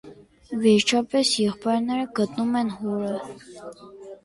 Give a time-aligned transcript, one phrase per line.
[0.63, 3.15] Վերջապես եղբայրները գտնում են հորը։